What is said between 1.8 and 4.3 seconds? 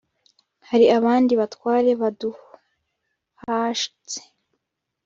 baduhatse